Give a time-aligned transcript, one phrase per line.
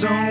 [0.00, 0.29] so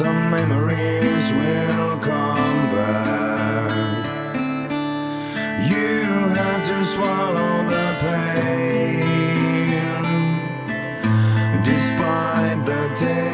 [0.00, 3.70] Some memories will come back.
[5.72, 5.92] You
[6.38, 9.02] have to swallow the pain,
[11.64, 13.31] despite the day.